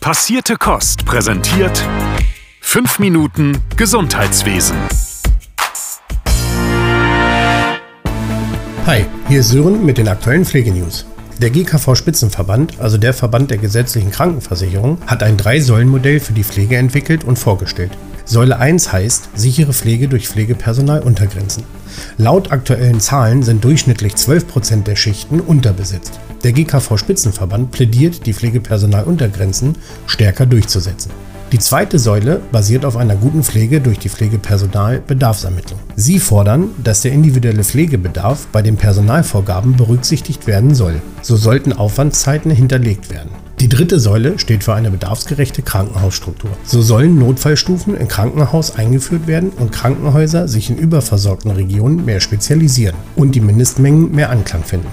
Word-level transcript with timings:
Passierte 0.00 0.56
Kost 0.56 1.04
präsentiert 1.04 1.86
5 2.62 3.00
Minuten 3.00 3.58
Gesundheitswesen. 3.76 4.78
Hi, 8.86 9.04
hier 9.28 9.40
ist 9.40 9.50
Sören 9.50 9.84
mit 9.84 9.98
den 9.98 10.08
aktuellen 10.08 10.46
Pflegenews. 10.46 11.04
Der 11.36 11.50
GKV 11.50 11.94
Spitzenverband, 11.94 12.80
also 12.80 12.96
der 12.96 13.12
Verband 13.12 13.50
der 13.50 13.58
gesetzlichen 13.58 14.10
Krankenversicherung, 14.10 14.96
hat 15.06 15.22
ein 15.22 15.36
Drei-Säulen-Modell 15.36 16.20
für 16.20 16.32
die 16.32 16.44
Pflege 16.44 16.78
entwickelt 16.78 17.24
und 17.24 17.38
vorgestellt. 17.38 17.92
Säule 18.30 18.60
1 18.60 18.92
heißt 18.92 19.30
sichere 19.34 19.72
Pflege 19.72 20.06
durch 20.06 20.28
Pflegepersonal 20.28 21.00
untergrenzen. 21.00 21.64
Laut 22.16 22.52
aktuellen 22.52 23.00
Zahlen 23.00 23.42
sind 23.42 23.64
durchschnittlich 23.64 24.12
12% 24.12 24.84
der 24.84 24.94
Schichten 24.94 25.40
unterbesetzt. 25.40 26.20
Der 26.44 26.52
GKV 26.52 26.96
Spitzenverband 26.96 27.72
plädiert, 27.72 28.26
die 28.26 28.32
Pflegepersonaluntergrenzen 28.32 29.74
stärker 30.06 30.46
durchzusetzen. 30.46 31.10
Die 31.50 31.58
zweite 31.58 31.98
Säule 31.98 32.40
basiert 32.52 32.84
auf 32.84 32.96
einer 32.96 33.16
guten 33.16 33.42
Pflege 33.42 33.80
durch 33.80 33.98
die 33.98 34.10
Pflegepersonalbedarfsermittlung. 34.10 35.80
Sie 35.96 36.20
fordern, 36.20 36.70
dass 36.84 37.00
der 37.00 37.10
individuelle 37.10 37.64
Pflegebedarf 37.64 38.46
bei 38.52 38.62
den 38.62 38.76
Personalvorgaben 38.76 39.76
berücksichtigt 39.76 40.46
werden 40.46 40.76
soll. 40.76 41.02
So 41.20 41.34
sollten 41.34 41.72
Aufwandszeiten 41.72 42.52
hinterlegt 42.52 43.10
werden. 43.10 43.30
Die 43.60 43.68
dritte 43.68 44.00
Säule 44.00 44.38
steht 44.38 44.64
für 44.64 44.72
eine 44.72 44.90
bedarfsgerechte 44.90 45.60
Krankenhausstruktur. 45.60 46.50
So 46.64 46.80
sollen 46.80 47.18
Notfallstufen 47.18 47.94
im 47.94 48.08
Krankenhaus 48.08 48.74
eingeführt 48.74 49.26
werden 49.26 49.50
und 49.50 49.70
Krankenhäuser 49.70 50.48
sich 50.48 50.70
in 50.70 50.78
überversorgten 50.78 51.50
Regionen 51.50 52.06
mehr 52.06 52.20
spezialisieren 52.20 52.96
und 53.16 53.34
die 53.34 53.40
Mindestmengen 53.40 54.12
mehr 54.12 54.30
Anklang 54.30 54.64
finden. 54.64 54.88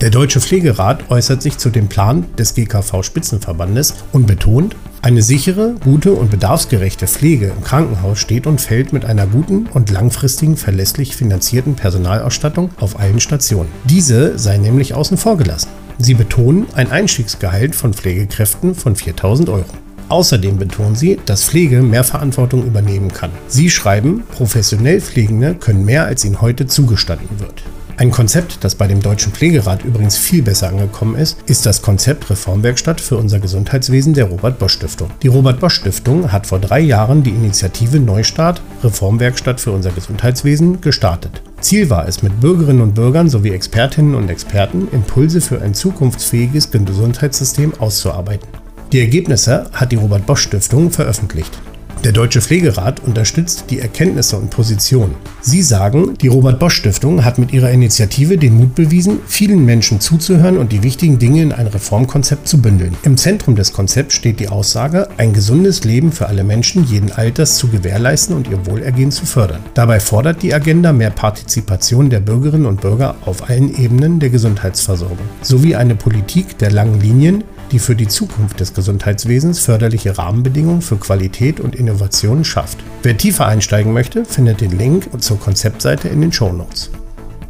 Der 0.00 0.08
Deutsche 0.08 0.40
Pflegerat 0.40 1.10
äußert 1.10 1.42
sich 1.42 1.58
zu 1.58 1.68
dem 1.68 1.88
Plan 1.88 2.24
des 2.38 2.54
GKV 2.54 3.02
Spitzenverbandes 3.02 3.96
und 4.12 4.26
betont, 4.26 4.74
eine 5.02 5.20
sichere, 5.20 5.74
gute 5.84 6.12
und 6.12 6.30
bedarfsgerechte 6.30 7.06
Pflege 7.06 7.52
im 7.54 7.62
Krankenhaus 7.62 8.18
steht 8.18 8.46
und 8.46 8.62
fällt 8.62 8.94
mit 8.94 9.04
einer 9.04 9.26
guten 9.26 9.66
und 9.66 9.90
langfristigen 9.90 10.56
verlässlich 10.56 11.14
finanzierten 11.14 11.74
Personalausstattung 11.74 12.70
auf 12.80 12.98
allen 12.98 13.20
Stationen. 13.20 13.68
Diese 13.84 14.38
sei 14.38 14.56
nämlich 14.56 14.94
außen 14.94 15.18
vor 15.18 15.36
gelassen. 15.36 15.68
Sie 16.02 16.14
betonen 16.14 16.66
ein 16.74 16.90
Einstiegsgehalt 16.90 17.74
von 17.74 17.92
Pflegekräften 17.92 18.74
von 18.74 18.96
4000 18.96 19.50
Euro. 19.50 19.66
Außerdem 20.08 20.56
betonen 20.56 20.96
sie, 20.96 21.20
dass 21.26 21.44
Pflege 21.44 21.82
mehr 21.82 22.04
Verantwortung 22.04 22.66
übernehmen 22.66 23.12
kann. 23.12 23.30
Sie 23.48 23.68
schreiben, 23.68 24.22
professionell 24.32 25.02
Pflegende 25.02 25.54
können 25.54 25.84
mehr, 25.84 26.06
als 26.06 26.24
ihnen 26.24 26.40
heute 26.40 26.66
zugestanden 26.66 27.38
wird. 27.38 27.62
Ein 27.96 28.10
Konzept, 28.10 28.64
das 28.64 28.74
bei 28.74 28.86
dem 28.86 29.00
Deutschen 29.00 29.32
Pflegerat 29.32 29.84
übrigens 29.84 30.16
viel 30.16 30.42
besser 30.42 30.68
angekommen 30.68 31.16
ist, 31.16 31.38
ist 31.46 31.66
das 31.66 31.82
Konzept 31.82 32.30
Reformwerkstatt 32.30 33.00
für 33.00 33.16
unser 33.16 33.38
Gesundheitswesen 33.38 34.14
der 34.14 34.26
Robert 34.26 34.58
Bosch 34.58 34.74
Stiftung. 34.74 35.10
Die 35.22 35.28
Robert 35.28 35.60
Bosch 35.60 35.74
Stiftung 35.74 36.32
hat 36.32 36.46
vor 36.46 36.58
drei 36.58 36.80
Jahren 36.80 37.22
die 37.22 37.30
Initiative 37.30 38.00
Neustart 38.00 38.62
Reformwerkstatt 38.82 39.60
für 39.60 39.72
unser 39.72 39.90
Gesundheitswesen 39.90 40.80
gestartet. 40.80 41.42
Ziel 41.60 41.90
war 41.90 42.08
es, 42.08 42.22
mit 42.22 42.40
Bürgerinnen 42.40 42.80
und 42.80 42.94
Bürgern 42.94 43.28
sowie 43.28 43.50
Expertinnen 43.50 44.14
und 44.14 44.30
Experten 44.30 44.88
Impulse 44.92 45.40
für 45.40 45.60
ein 45.60 45.74
zukunftsfähiges 45.74 46.70
Gesundheitssystem 46.70 47.74
auszuarbeiten. 47.78 48.48
Die 48.92 49.00
Ergebnisse 49.00 49.66
hat 49.72 49.92
die 49.92 49.96
Robert 49.96 50.26
Bosch 50.26 50.42
Stiftung 50.42 50.90
veröffentlicht. 50.90 51.60
Der 52.02 52.12
Deutsche 52.12 52.40
Pflegerat 52.40 53.00
unterstützt 53.00 53.64
die 53.68 53.80
Erkenntnisse 53.80 54.38
und 54.38 54.48
Positionen. 54.48 55.16
Sie 55.42 55.60
sagen, 55.60 56.14
die 56.18 56.28
Robert 56.28 56.58
Bosch 56.58 56.76
Stiftung 56.76 57.26
hat 57.26 57.38
mit 57.38 57.52
ihrer 57.52 57.70
Initiative 57.70 58.38
den 58.38 58.56
Mut 58.56 58.74
bewiesen, 58.74 59.18
vielen 59.26 59.66
Menschen 59.66 60.00
zuzuhören 60.00 60.56
und 60.56 60.72
die 60.72 60.82
wichtigen 60.82 61.18
Dinge 61.18 61.42
in 61.42 61.52
ein 61.52 61.66
Reformkonzept 61.66 62.48
zu 62.48 62.62
bündeln. 62.62 62.96
Im 63.02 63.18
Zentrum 63.18 63.54
des 63.54 63.74
Konzepts 63.74 64.14
steht 64.14 64.40
die 64.40 64.48
Aussage, 64.48 65.08
ein 65.18 65.34
gesundes 65.34 65.84
Leben 65.84 66.10
für 66.10 66.26
alle 66.26 66.42
Menschen 66.42 66.86
jeden 66.86 67.12
Alters 67.12 67.56
zu 67.56 67.68
gewährleisten 67.68 68.34
und 68.34 68.48
ihr 68.48 68.64
Wohlergehen 68.64 69.10
zu 69.10 69.26
fördern. 69.26 69.60
Dabei 69.74 70.00
fordert 70.00 70.42
die 70.42 70.54
Agenda 70.54 70.94
mehr 70.94 71.10
Partizipation 71.10 72.08
der 72.08 72.20
Bürgerinnen 72.20 72.64
und 72.64 72.80
Bürger 72.80 73.16
auf 73.26 73.50
allen 73.50 73.78
Ebenen 73.78 74.20
der 74.20 74.30
Gesundheitsversorgung 74.30 75.18
sowie 75.42 75.76
eine 75.76 75.96
Politik 75.96 76.56
der 76.56 76.70
langen 76.70 76.98
Linien, 76.98 77.44
die 77.72 77.78
für 77.78 77.96
die 77.96 78.08
Zukunft 78.08 78.60
des 78.60 78.74
Gesundheitswesens 78.74 79.60
förderliche 79.60 80.18
Rahmenbedingungen 80.18 80.82
für 80.82 80.96
Qualität 80.96 81.60
und 81.60 81.74
Innovation 81.74 82.44
schafft. 82.44 82.78
Wer 83.02 83.16
tiefer 83.16 83.46
einsteigen 83.46 83.92
möchte, 83.92 84.24
findet 84.24 84.60
den 84.60 84.76
Link 84.76 85.08
zur 85.22 85.38
Konzeptseite 85.38 86.08
in 86.08 86.20
den 86.20 86.32
Shownotes. 86.32 86.90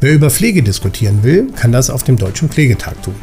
Wer 0.00 0.12
über 0.12 0.30
Pflege 0.30 0.62
diskutieren 0.62 1.22
will, 1.22 1.48
kann 1.56 1.72
das 1.72 1.90
auf 1.90 2.02
dem 2.02 2.16
Deutschen 2.16 2.48
Pflegetag 2.48 3.02
tun. 3.02 3.14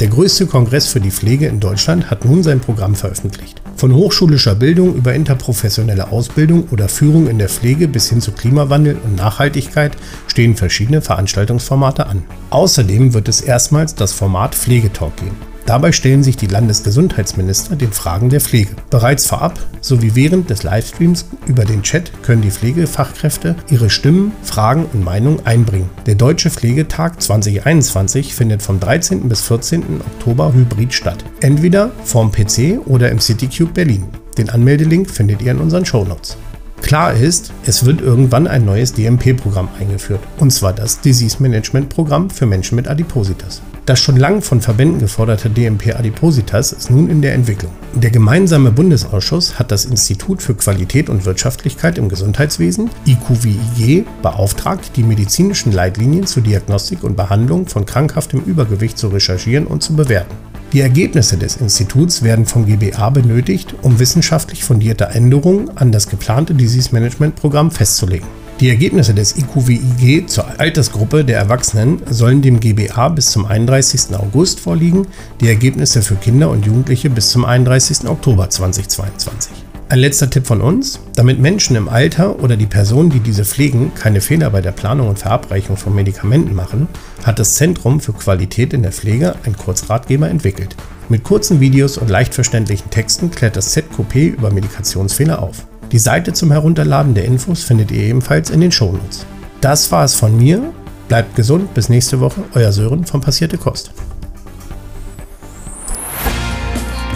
Der 0.00 0.08
größte 0.08 0.46
Kongress 0.46 0.86
für 0.86 1.00
die 1.00 1.10
Pflege 1.10 1.46
in 1.46 1.60
Deutschland 1.60 2.10
hat 2.10 2.24
nun 2.24 2.42
sein 2.42 2.60
Programm 2.60 2.94
veröffentlicht. 2.94 3.60
Von 3.76 3.94
hochschulischer 3.94 4.54
Bildung 4.54 4.94
über 4.94 5.12
interprofessionelle 5.12 6.10
Ausbildung 6.10 6.68
oder 6.70 6.88
Führung 6.88 7.28
in 7.28 7.38
der 7.38 7.50
Pflege 7.50 7.86
bis 7.86 8.08
hin 8.08 8.22
zu 8.22 8.32
Klimawandel 8.32 8.96
und 9.04 9.16
Nachhaltigkeit 9.16 9.92
stehen 10.26 10.56
verschiedene 10.56 11.02
Veranstaltungsformate 11.02 12.06
an. 12.06 12.22
Außerdem 12.48 13.12
wird 13.12 13.28
es 13.28 13.42
erstmals 13.42 13.94
das 13.94 14.12
Format 14.12 14.54
Pflegetalk 14.54 15.16
geben. 15.16 15.49
Dabei 15.70 15.92
stellen 15.92 16.24
sich 16.24 16.36
die 16.36 16.48
Landesgesundheitsminister 16.48 17.76
den 17.76 17.92
Fragen 17.92 18.28
der 18.28 18.40
Pflege. 18.40 18.74
Bereits 18.90 19.26
vorab 19.26 19.56
sowie 19.80 20.16
während 20.16 20.50
des 20.50 20.64
Livestreams 20.64 21.26
über 21.46 21.64
den 21.64 21.84
Chat 21.84 22.10
können 22.24 22.42
die 22.42 22.50
Pflegefachkräfte 22.50 23.54
ihre 23.70 23.88
Stimmen, 23.88 24.32
Fragen 24.42 24.86
und 24.92 25.04
Meinungen 25.04 25.46
einbringen. 25.46 25.88
Der 26.06 26.16
Deutsche 26.16 26.50
Pflegetag 26.50 27.22
2021 27.22 28.34
findet 28.34 28.62
vom 28.62 28.80
13. 28.80 29.28
bis 29.28 29.42
14. 29.42 30.00
Oktober 30.00 30.52
hybrid 30.52 30.92
statt. 30.92 31.24
Entweder 31.38 31.92
vorm 32.02 32.32
PC 32.32 32.84
oder 32.86 33.08
im 33.12 33.20
CityCube 33.20 33.72
Berlin. 33.72 34.08
Den 34.38 34.50
Anmeldelink 34.50 35.08
findet 35.08 35.40
ihr 35.40 35.52
in 35.52 35.58
unseren 35.58 35.86
Shownotes. 35.86 36.36
Klar 36.82 37.12
ist, 37.12 37.52
es 37.64 37.84
wird 37.84 38.00
irgendwann 38.00 38.48
ein 38.48 38.64
neues 38.64 38.92
DMP-Programm 38.94 39.68
eingeführt, 39.78 40.22
und 40.40 40.50
zwar 40.50 40.72
das 40.72 41.00
Disease 41.00 41.40
Management 41.40 41.90
Programm 41.90 42.28
für 42.28 42.46
Menschen 42.46 42.74
mit 42.74 42.88
Adipositas. 42.88 43.62
Das 43.90 43.98
schon 43.98 44.18
lang 44.18 44.40
von 44.40 44.60
Verbänden 44.60 45.00
geforderte 45.00 45.50
DMP 45.50 45.96
Adipositas 45.96 46.70
ist 46.70 46.92
nun 46.92 47.10
in 47.10 47.22
der 47.22 47.34
Entwicklung. 47.34 47.72
Der 47.92 48.12
gemeinsame 48.12 48.70
Bundesausschuss 48.70 49.58
hat 49.58 49.72
das 49.72 49.84
Institut 49.84 50.42
für 50.42 50.54
Qualität 50.54 51.08
und 51.08 51.24
Wirtschaftlichkeit 51.24 51.98
im 51.98 52.08
Gesundheitswesen, 52.08 52.88
IQWIG, 53.04 54.04
beauftragt, 54.22 54.92
die 54.94 55.02
medizinischen 55.02 55.72
Leitlinien 55.72 56.24
zur 56.24 56.44
Diagnostik 56.44 57.02
und 57.02 57.16
Behandlung 57.16 57.66
von 57.66 57.84
krankhaftem 57.84 58.38
Übergewicht 58.42 58.96
zu 58.96 59.08
recherchieren 59.08 59.66
und 59.66 59.82
zu 59.82 59.96
bewerten. 59.96 60.36
Die 60.72 60.82
Ergebnisse 60.82 61.36
des 61.36 61.56
Instituts 61.56 62.22
werden 62.22 62.46
vom 62.46 62.66
GBA 62.66 63.10
benötigt, 63.10 63.74
um 63.82 63.98
wissenschaftlich 63.98 64.62
fundierte 64.62 65.06
Änderungen 65.06 65.68
an 65.76 65.90
das 65.90 66.08
geplante 66.08 66.54
Disease 66.54 66.90
Management 66.92 67.34
Programm 67.34 67.72
festzulegen. 67.72 68.28
Die 68.60 68.68
Ergebnisse 68.68 69.14
des 69.14 69.38
IQWIG 69.38 70.28
zur 70.28 70.60
Altersgruppe 70.60 71.24
der 71.24 71.38
Erwachsenen 71.38 72.02
sollen 72.10 72.42
dem 72.42 72.60
GBA 72.60 73.08
bis 73.08 73.30
zum 73.30 73.46
31. 73.46 74.14
August 74.14 74.60
vorliegen, 74.60 75.06
die 75.40 75.48
Ergebnisse 75.48 76.02
für 76.02 76.16
Kinder 76.16 76.50
und 76.50 76.66
Jugendliche 76.66 77.08
bis 77.08 77.30
zum 77.30 77.46
31. 77.46 78.06
Oktober 78.06 78.50
2022. 78.50 79.50
Ein 79.88 79.98
letzter 79.98 80.28
Tipp 80.28 80.46
von 80.46 80.60
uns. 80.60 81.00
Damit 81.14 81.40
Menschen 81.40 81.74
im 81.74 81.88
Alter 81.88 82.38
oder 82.40 82.58
die 82.58 82.66
Personen, 82.66 83.08
die 83.08 83.20
diese 83.20 83.46
pflegen, 83.46 83.92
keine 83.94 84.20
Fehler 84.20 84.50
bei 84.50 84.60
der 84.60 84.72
Planung 84.72 85.08
und 85.08 85.18
Verabreichung 85.18 85.78
von 85.78 85.94
Medikamenten 85.94 86.54
machen, 86.54 86.86
hat 87.24 87.38
das 87.38 87.54
Zentrum 87.54 87.98
für 87.98 88.12
Qualität 88.12 88.74
in 88.74 88.82
der 88.82 88.92
Pflege 88.92 89.36
ein 89.46 89.56
Kurzratgeber 89.56 90.28
entwickelt. 90.28 90.76
Mit 91.08 91.24
kurzen 91.24 91.60
Videos 91.60 91.96
und 91.96 92.10
leicht 92.10 92.34
verständlichen 92.34 92.90
Texten 92.90 93.30
klärt 93.30 93.56
das 93.56 93.70
ZQP 93.70 94.36
über 94.36 94.52
Medikationsfehler 94.52 95.42
auf. 95.42 95.64
Die 95.92 95.98
Seite 95.98 96.32
zum 96.32 96.52
Herunterladen 96.52 97.14
der 97.14 97.24
Infos 97.24 97.64
findet 97.64 97.90
ihr 97.90 98.04
ebenfalls 98.04 98.50
in 98.50 98.60
den 98.60 98.70
Shownotes. 98.70 99.26
Das 99.60 99.90
war 99.90 100.04
es 100.04 100.14
von 100.14 100.36
mir. 100.36 100.72
Bleibt 101.08 101.34
gesund, 101.34 101.74
bis 101.74 101.88
nächste 101.88 102.20
Woche. 102.20 102.44
Euer 102.54 102.70
Sören 102.70 103.04
von 103.04 103.20
Passierte 103.20 103.58
Kost. 103.58 103.90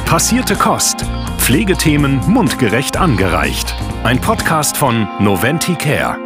Passierte 0.05 0.57
Kost. 0.57 1.05
Pflegethemen 1.39 2.19
mundgerecht 2.27 2.97
angereicht. 2.97 3.75
Ein 4.03 4.21
Podcast 4.21 4.77
von 4.77 5.07
Noventi 5.21 5.75
Care. 5.77 6.17